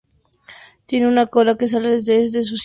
Tiene 0.87 1.07
una 1.07 1.27
cola 1.27 1.55
que 1.57 1.67
sale 1.67 1.89
desde 1.89 1.99
su 1.99 2.09
cintura 2.09 2.41
hacia 2.41 2.41
atrás. 2.41 2.59